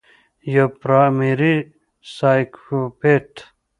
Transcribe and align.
يوه 0.53 0.73
پرائمري 0.81 1.55
سايکوپېت 2.15 3.31